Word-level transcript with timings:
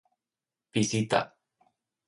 visita 0.81 1.21